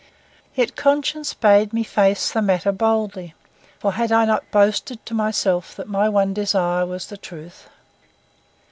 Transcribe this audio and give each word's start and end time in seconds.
Yet 0.55 0.75
conscience 0.75 1.35
bade 1.35 1.73
me 1.73 1.83
face 1.83 2.31
the 2.31 2.41
matter 2.41 2.71
boldly, 2.71 3.35
for 3.77 3.91
had 3.91 4.11
I 4.11 4.25
not 4.25 4.49
boasted 4.49 5.05
to 5.05 5.13
myself 5.13 5.75
that 5.75 5.87
my 5.87 6.09
one 6.09 6.33
desire 6.33 6.87
was 6.87 7.05
the 7.05 7.17
truth? 7.17 7.67